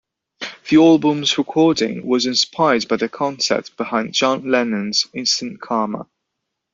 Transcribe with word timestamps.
The 0.71 0.77
album's 0.77 1.37
recording 1.37 2.07
was 2.07 2.25
inspired 2.25 2.87
by 2.87 2.95
the 2.95 3.07
concept 3.07 3.77
behind 3.77 4.15
John 4.15 4.49
Lennon's 4.49 5.05
Instant 5.13 5.61
Karma! 5.61 6.09